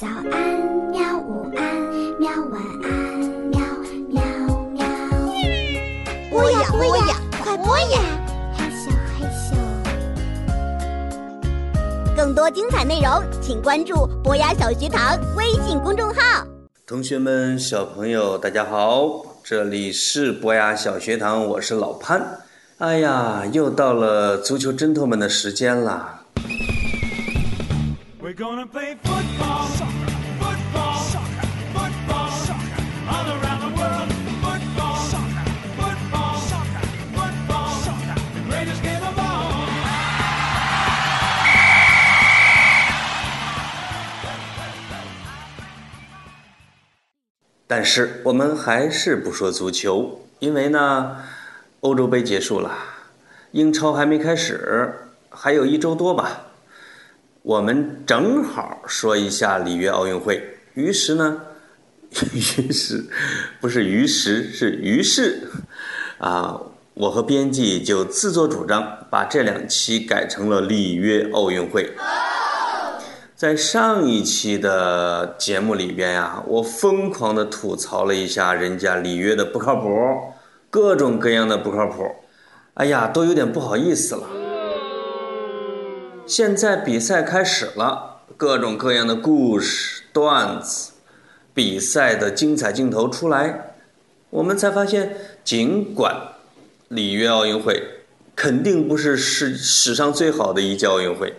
[0.00, 0.32] 早安，
[0.90, 1.18] 喵！
[1.18, 1.76] 午安，
[2.18, 2.30] 喵！
[2.50, 2.90] 晚安，
[3.50, 3.60] 喵
[4.08, 4.22] 喵
[4.72, 4.80] 喵！
[6.30, 8.00] 播呀播呀，快播呀！
[8.56, 9.52] 嘿咻，嘿咻。
[12.16, 16.46] 更多精彩内容，请关注博雅小学堂微信公众号。
[16.86, 22.38] 同学们、小朋友，大家好，这里是博雅小学堂，我是老潘。
[22.78, 26.22] 哎呀，又到了足球针头们的时间啦！
[28.40, 29.66] Gonna play football,
[30.40, 30.96] football,
[31.74, 32.30] football,
[33.06, 34.08] all around the world.
[34.40, 34.96] Football,
[35.76, 36.40] football,
[37.14, 37.74] football,
[38.32, 39.68] the greatest game of all.
[47.66, 51.18] 但是我们还是不说足球，因为呢，
[51.80, 52.72] 欧洲杯结束了，
[53.50, 54.94] 英超还没开始，
[55.28, 56.46] 还有一周多吧。
[57.42, 60.42] 我们正好说一下里约奥运会。
[60.74, 61.40] 于是呢，
[62.34, 63.06] 于是
[63.60, 65.48] 不是于是是于是
[66.18, 66.60] 啊，
[66.94, 71.90] 我和编辑就自作主张把这两期改成了里约奥运会。
[73.34, 79.88] 在上一期的节目里边呀，我疯狂的吐槽了一下人家里约的不靠谱，
[80.68, 82.04] 各种各样的不靠谱，
[82.74, 84.26] 哎呀，都有点不好意思了。
[86.30, 90.92] 现在比赛开始了，各种各样的故事、段子，
[91.52, 93.74] 比赛的精彩镜头出来，
[94.30, 96.14] 我们才发现，尽管
[96.86, 97.82] 里约奥运会
[98.36, 101.34] 肯定不是史史上最好的一届奥运会。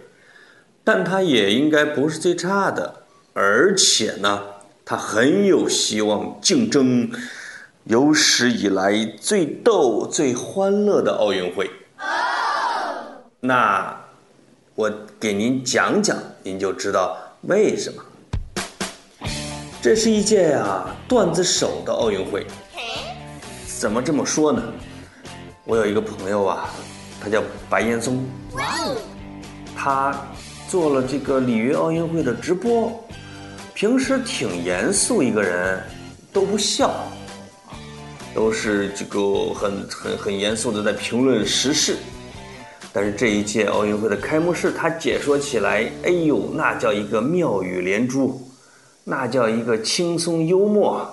[0.84, 4.44] 但它也应该不是最差的，而且呢，
[4.84, 7.10] 它很有希望竞争
[7.86, 11.72] 有史以来最逗、最欢乐的奥运会。
[13.40, 14.01] 那
[14.82, 18.04] 我给您讲讲，您就知道为什么。
[19.80, 22.48] 这是一届呀段子手的奥运会。
[23.78, 24.64] 怎么这么说呢？
[25.66, 26.68] 我有一个朋友啊，
[27.22, 28.26] 他叫白岩松，
[29.76, 30.20] 他。
[30.68, 33.08] 做了这个里约奥运会的直播，
[33.76, 35.84] 平时挺严肃一个人，
[36.34, 36.92] 都不笑，
[38.34, 41.98] 都是这个很很很严肃的在评论时事。
[42.94, 48.42] 但是这一届奥运会的开幕式，他解说起来，哎呦，那叫一个妙语连珠，
[49.06, 51.08] 那叫一个轻松幽默。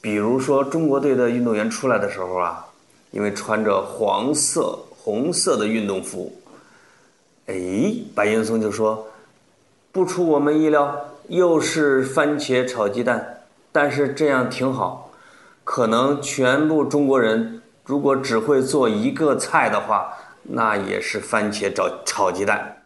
[0.00, 2.64] 比如说中国队的运动员出来的时候啊，
[3.10, 6.32] 因为穿着黄色、红色的运动服。
[7.46, 7.54] 哎，
[8.14, 9.06] 白岩松就说
[9.92, 10.98] ：“不出我们意料，
[11.28, 15.10] 又是番茄炒鸡蛋，但是这样挺好。
[15.62, 20.12] 可能全部中国人如果只会做一个菜的话，
[20.44, 22.84] 那也是番茄炒炒鸡蛋。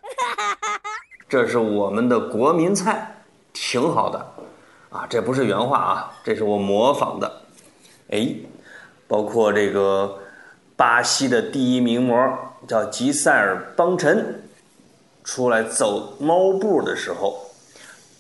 [1.28, 4.19] 这是我们的国民菜，挺好的。
[4.91, 7.42] 啊，这不是原话啊，这是我模仿的。
[8.10, 8.34] 哎，
[9.06, 10.19] 包括这个
[10.76, 12.16] 巴西的第一名模
[12.66, 14.42] 叫吉塞尔邦辰。”
[15.25, 17.50] 出来走猫步的时候，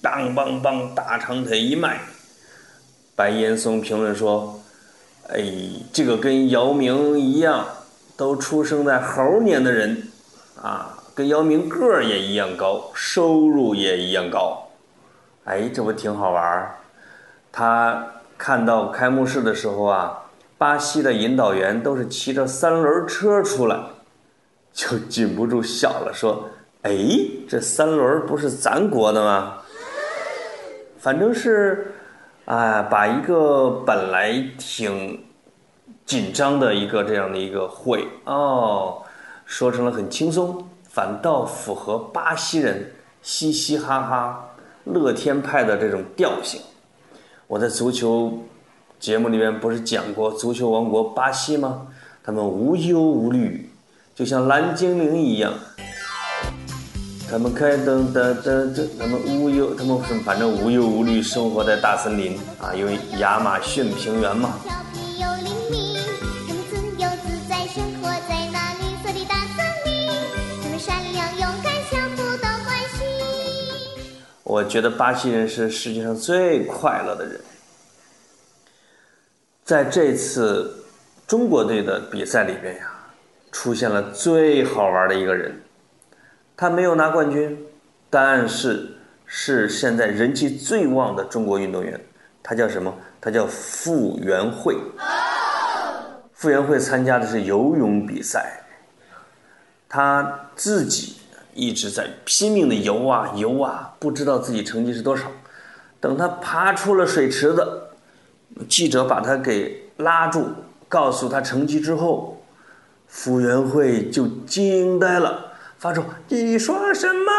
[0.02, 1.98] 当梆梆大长腿一迈，
[3.16, 4.60] 白岩松评论说
[5.32, 5.42] ：“哎，
[5.90, 7.66] 这个跟姚明一样，
[8.18, 10.02] 都出生在猴年的人，
[10.60, 14.68] 啊，跟姚明个儿也一样高，收入也一样高。
[15.44, 16.74] 哎，这不挺好玩儿？
[17.52, 18.06] 他
[18.36, 20.24] 看到开幕式的时候啊，
[20.58, 23.78] 巴西的引导员都是骑着三轮车出来，
[24.72, 26.50] 就禁不住笑了，说。”
[26.82, 26.96] 哎，
[27.48, 29.58] 这三轮不是咱国的吗？
[30.98, 31.92] 反正是，
[32.46, 35.24] 啊，把一个本来挺
[36.08, 39.02] 紧张的一个这样的一个会哦，
[39.44, 44.48] 说成了很轻松，反倒符合巴西人嘻嘻哈哈、
[44.84, 46.62] 乐天派的这种调性。
[47.46, 48.42] 我在足球
[48.98, 51.86] 节目里面不是讲过足球王国巴西吗？
[52.24, 53.70] 他们无忧无虑，
[54.14, 55.52] 就像蓝精灵一样。
[57.30, 64.54] 他们开灯的的的，他们无忧，他们反正无忧无虑生活在大森林啊，因为亚马逊平原嘛。
[74.58, 77.40] 我觉得巴西人是世界上最快乐的人。
[79.64, 80.84] 在这次
[81.28, 82.90] 中国队的比赛里边呀，
[83.52, 85.62] 出现了最好玩的一个人。
[86.56, 87.56] 他没有拿冠军，
[88.10, 88.96] 但是
[89.26, 92.00] 是现在人气最旺的中国运动员。
[92.42, 92.92] 他叫什么？
[93.20, 94.76] 他叫傅园慧。
[96.32, 98.60] 傅园慧参加的是游泳比赛，
[99.88, 101.17] 他自己
[101.58, 105.24] 一直在拼命的游啊游啊，不知道自己成绩是多少。
[106.00, 107.66] 等他爬出了水池子，
[108.68, 110.46] 记者把他给拉住，
[110.88, 112.40] 告诉他成绩之后，
[113.08, 117.32] 傅园慧就惊呆了，发出“你说什么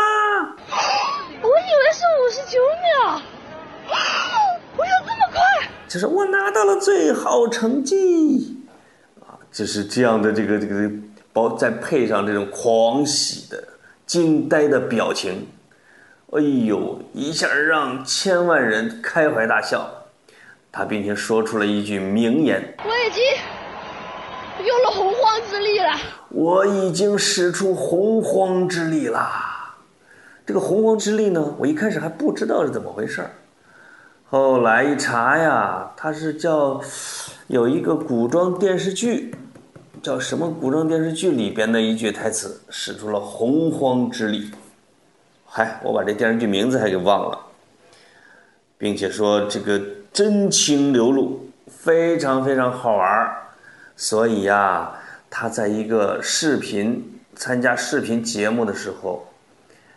[1.41, 3.21] 我以为是五十九秒，
[4.75, 5.69] 我有这么快？”？
[5.87, 8.57] 就是我拿到了最好成绩
[9.21, 10.91] 啊，就是这样的这个这个，
[11.31, 13.63] 包再配上这种狂喜的、
[14.09, 15.45] 惊呆的表情，
[16.31, 19.87] 哎呦，一下让千万人开怀大笑。
[20.71, 22.73] 他并且说出了一句名言。
[22.79, 25.91] 我已经用了洪荒之力了。
[26.29, 29.75] 我已经使出洪荒之力啦！
[30.43, 33.29] 这个洪荒之力呢，我一开始还不知道是怎么回事儿，
[34.27, 36.81] 后来一查呀，它是叫
[37.45, 39.35] 有一个古装电视剧，
[40.01, 44.49] 叫什么古装电视剧里边的一句台词，使出了洪荒之力。
[45.45, 47.37] 嗨，我把这电视剧名字还给忘了，
[48.77, 49.81] 并且说这个
[50.13, 53.29] 真情流露，非常非常好玩。
[53.97, 54.93] 所以呀、
[55.29, 59.27] 他在一个视频参加视频节目的时候，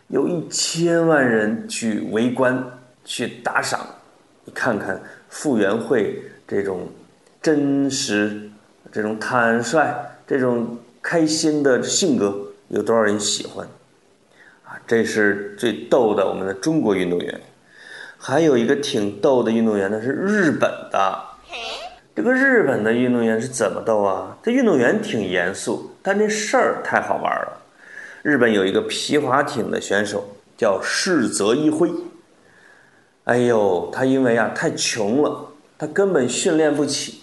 [0.09, 2.65] 有一千万人去围观、
[3.05, 3.87] 去打赏。
[4.45, 6.89] 你看看傅园慧这种
[7.41, 8.51] 真实、
[8.93, 9.93] 这种坦率、
[10.27, 12.37] 这种开心的性格，
[12.69, 13.67] 有多少人喜欢？
[14.65, 17.41] 啊，这是最逗的我们的中国运动员。
[18.19, 21.19] 还有一个挺逗的运动员呢，是日本的。
[22.15, 24.37] 这个日本的运动员是怎么逗啊？
[24.43, 27.63] 这运动员挺严肃，但这事儿太好玩了。
[28.21, 31.91] 日本有一个皮划艇的选手叫世泽一辉。
[33.25, 35.47] 哎呦，他因为啊太穷了，
[35.79, 37.22] 他根本训练不起，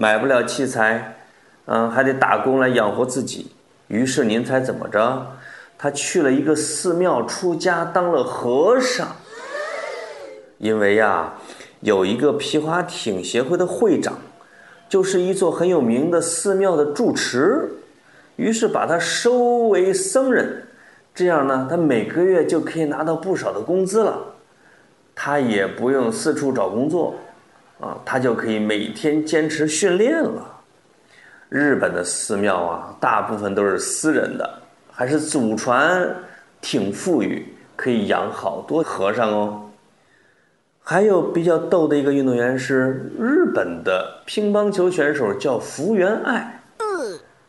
[0.00, 1.16] 买不了器材，
[1.64, 3.50] 嗯，还得打工来养活自己。
[3.88, 5.26] 于是您猜怎么着？
[5.76, 9.08] 他去了一个寺庙出家，当了和尚。
[10.58, 11.32] 因为呀、
[11.80, 14.16] 有一个皮划艇协会的会长，
[14.88, 17.68] 就是一座很有名的寺庙的住持，
[18.36, 20.62] 于是把他收为僧人，
[21.12, 24.16] 这样呢，他每个月就可以拿到不少的工资了，
[25.16, 27.16] 他也不用四处找工作，
[27.80, 30.60] 啊，他就可以每天坚持训练了。
[31.48, 36.14] 日本的寺庙啊，大部分都是私人的，还是祖传，
[36.60, 37.46] 挺富裕，
[37.76, 39.70] 可以养好多和尚哦。
[40.82, 46.60] 还有比较逗的一个运动员是日本的乒乓球选手，叫福原爱。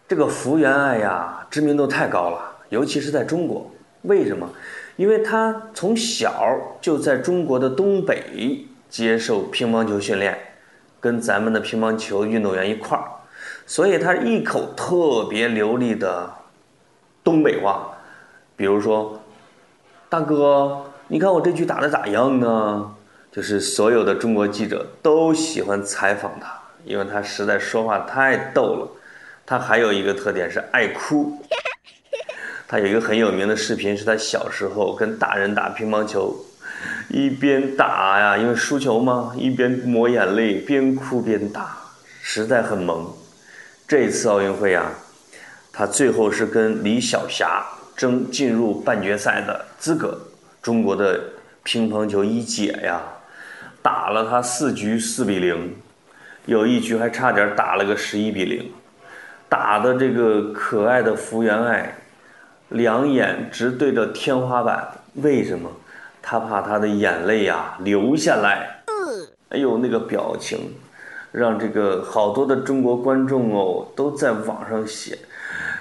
[0.08, 2.40] 这个福原爱呀，知名度太高了，
[2.70, 3.70] 尤其是在中国。
[4.04, 4.50] 为什么？
[4.96, 10.38] 因为他从小就在中国的东北接受乒乓球训练，
[11.00, 13.06] 跟咱们的乒乓球运动员一块儿，
[13.66, 16.30] 所以他一口特别流利的
[17.24, 17.96] 东北话，
[18.56, 19.22] 比如说
[20.10, 22.96] ：“大哥，你看我这局打的咋样啊？”
[23.32, 26.52] 就是所有的中国记者都喜欢采访他，
[26.84, 28.88] 因为他实在说话太逗了。
[29.46, 31.40] 他还有一个特点是爱哭。
[32.68, 36.36] 他有一个很有名的视频，是他小时候跟大人打乒乓球，
[37.10, 41.76] 一边打呀，因为输球嘛，一边抹眼泪，边哭边打，
[42.22, 43.12] 实在很萌。
[43.88, 44.92] 这次奥运会啊，
[45.74, 47.66] 他最后是跟李晓霞
[47.98, 50.20] 争进入半决赛的资格。
[50.62, 51.20] 中国的
[51.64, 53.02] 乒乓球一姐呀，
[53.82, 55.76] 打了他四局四比零，
[56.46, 58.72] 有一局还差点打了个十一比零，
[59.48, 61.96] 打的这个可爱的福原爱，
[62.70, 64.88] 两眼直对着天花板。
[65.16, 65.72] 为什么？
[66.22, 68.82] 他怕他的眼泪呀流下来。
[69.50, 70.76] 哎呦，那个表情，
[71.32, 75.18] 让这个好多的中国观众哦都在网上写，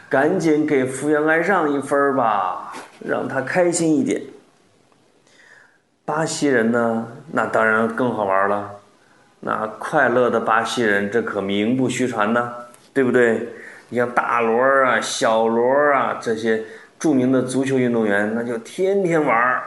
[0.09, 2.73] 赶紧给福原爱让一分吧，
[3.07, 4.23] 让他开心一点。
[6.07, 8.71] 巴西人呢，那当然更好玩了。
[9.41, 12.51] 那快乐的巴西人，这可名不虚传呢，
[12.95, 13.49] 对不对？
[13.91, 16.65] 你像大罗啊、小罗啊这些
[16.99, 19.63] 著名的足球运动员，那就天天玩。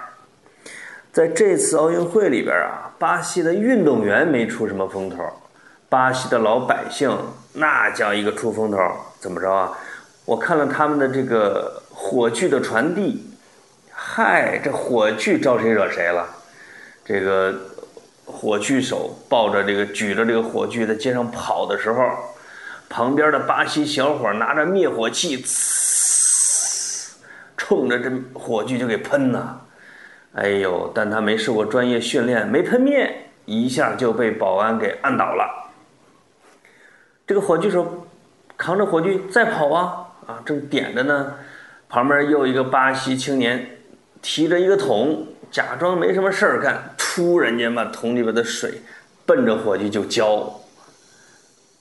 [1.12, 5.18] 在这次奥运会里边啊，巴西的运动员没出什么风头，
[5.90, 7.18] 巴西的老百姓
[7.52, 8.78] 那叫一个出风头。
[9.20, 9.78] 怎么着啊？
[10.24, 13.30] 我看了他们的这个火炬的传递，
[13.92, 16.30] 嗨，这火炬招谁惹谁了？
[17.04, 17.54] 这个
[18.26, 22.10] 火炬手抱着这个举着这个火炬在街上跑的时候，
[22.88, 27.10] 旁边的巴西小伙拿着灭火器，呲，
[27.58, 29.60] 冲着这火炬就给喷呐。
[30.34, 35.72] 哎呦，但他没受过专业训练，没喷灭，一下就被保安给按倒了。
[37.28, 38.08] 这个火炬手
[38.56, 41.36] 扛着火炬再跑啊啊，正点着呢，
[41.90, 43.78] 旁边又一个巴西青年
[44.22, 48.82] 提着一个桶，假装没什么事儿干，突然间把桶里边的水
[49.26, 50.62] 奔着火炬就浇，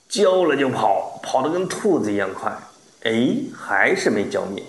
[0.09, 2.51] 浇了就跑，跑得跟兔子一样快。
[3.03, 4.61] 哎，还是没浇灭。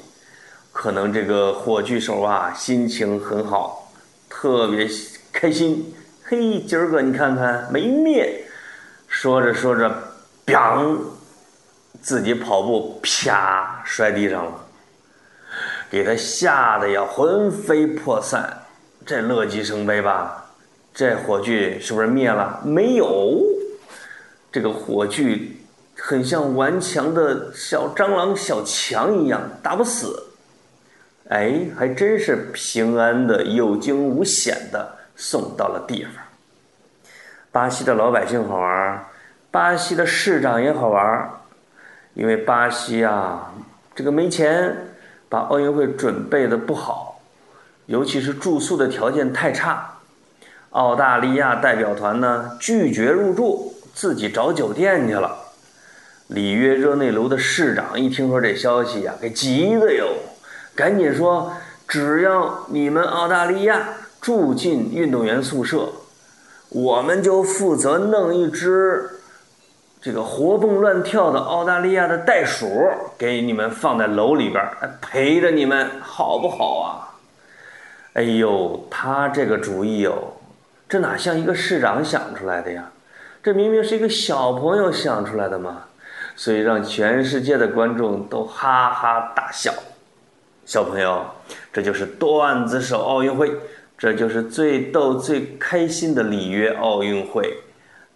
[0.73, 3.93] 可能这个火炬手啊，心情很好，
[4.29, 4.89] 特别
[5.31, 5.95] 开心。
[6.25, 8.45] 嘿，今儿个你看看没灭。
[9.07, 9.95] 说着说着
[10.47, 10.97] 呯
[12.01, 14.53] 自己跑步啪摔地上了，
[15.91, 18.59] 给他吓得呀魂飞魄散。
[19.05, 20.47] 这乐极生悲吧？
[20.95, 22.61] 这火炬是不是灭了？
[22.65, 23.43] 没有，
[24.51, 25.55] 这个火炬
[25.97, 30.31] 很像顽强的小蟑螂、小强一样，打不死。
[31.33, 36.13] 哎，还真是平安的、有惊无险的送到了地方。
[37.51, 39.07] 巴西的老百姓好玩，
[39.51, 41.31] 巴西的市长也好玩，
[42.13, 43.51] 因为巴西啊，
[43.95, 44.77] 这个没钱，
[45.31, 47.23] 把奥运会准备的不好。
[47.87, 50.01] 尤其是住宿的条件太差，
[50.71, 55.39] 澳大利亚代表团呢拒绝入住，自己找酒店去了。
[56.29, 60.15] 里约热内卢的市长一听说这消息呀，给急的哟，
[60.75, 61.53] 赶紧说：
[61.87, 63.89] 只要你们澳大利亚
[64.21, 65.89] 住进运动员宿舍，
[66.71, 69.11] 我们就负责弄一只
[70.01, 74.65] 这个活蹦乱跳的澳大利亚的袋鼠给你们放在楼里边，
[75.01, 77.15] 陪着你们，好不好啊？
[78.15, 80.35] 哎呦，他这个主意哦，
[80.89, 82.91] 这哪像一个市长想出来的呀？
[83.43, 85.85] 这明明是一个小朋友想出来的嘛！
[86.37, 89.73] 所以让全世界的观众都哈哈大笑。
[90.65, 91.25] 小朋友，
[91.73, 93.51] 这就是段子手奥运会，
[93.99, 97.57] 这就是最逗、最开心的里约奥运会，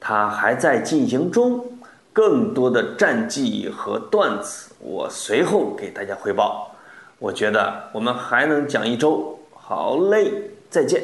[0.01, 1.65] 它还在进行中。
[2.13, 6.75] 更多的战绩和段子，我随后给大家汇报。
[7.19, 9.39] 我觉得我们还能讲一周。
[9.53, 10.33] 好嘞，
[10.71, 11.03] 再见。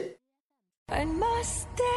[0.87, 1.93] I must stay